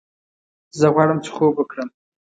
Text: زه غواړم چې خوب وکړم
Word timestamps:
زه 0.79 0.85
غواړم 0.93 1.17
چې 1.23 1.29
خوب 1.35 1.53
وکړم 1.57 1.89